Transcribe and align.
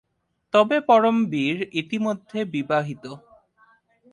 তবে 0.53 0.77
পরমবীর 0.89 1.57
ইতিমধ্যে 1.73 2.39
বিবাহিত। 2.53 3.03